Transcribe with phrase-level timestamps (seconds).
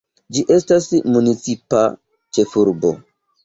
[0.37, 2.97] Ĝi estas municipa ĉefurbo.